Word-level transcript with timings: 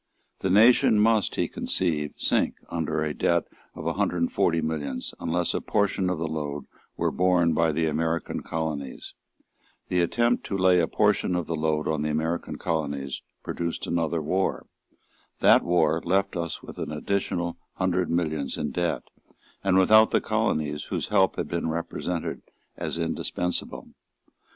The 0.39 0.49
nation 0.49 0.97
must, 0.99 1.35
he 1.35 1.47
conceived, 1.47 2.19
sink 2.19 2.55
under 2.69 3.03
a 3.03 3.13
debt 3.13 3.43
of 3.75 3.85
a 3.85 3.93
hundred 3.93 4.17
and 4.17 4.31
forty 4.31 4.59
millions, 4.59 5.13
unless 5.19 5.53
a 5.53 5.61
portion 5.61 6.09
of 6.09 6.17
the 6.17 6.27
load 6.27 6.65
were 6.97 7.11
borne 7.11 7.53
by 7.53 7.71
the 7.71 7.85
American 7.85 8.41
colonies. 8.41 9.13
The 9.89 10.01
attempt 10.01 10.43
to 10.47 10.57
lay 10.57 10.79
a 10.79 10.87
portion 10.87 11.35
of 11.35 11.45
the 11.45 11.55
load 11.55 11.87
on 11.87 12.01
the 12.01 12.09
American 12.09 12.55
colonies 12.55 13.21
produced 13.43 13.85
another 13.85 14.23
war. 14.23 14.65
That 15.39 15.61
war 15.63 16.01
left 16.03 16.35
us 16.35 16.63
with 16.63 16.79
an 16.79 16.91
additional 16.91 17.57
hundred 17.73 18.09
millions 18.09 18.57
of 18.57 18.73
debt, 18.73 19.03
and 19.63 19.77
without 19.77 20.09
the 20.09 20.19
colonies 20.19 20.85
whose 20.85 21.09
help 21.09 21.35
had 21.35 21.47
been 21.47 21.69
represented 21.69 22.41
as 22.75 22.97
indispensable. 22.97 23.89